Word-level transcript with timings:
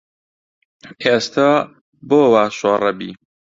ئێستە 1.03 1.49
بۆ 2.09 2.21
وا 2.31 2.45
شۆڕەبی 2.57 3.11